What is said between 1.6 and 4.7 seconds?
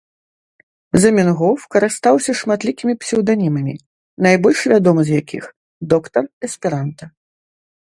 карыстаўся шматлікімі псеўданімамі, найбольш